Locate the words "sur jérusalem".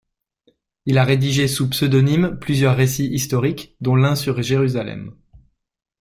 4.15-5.15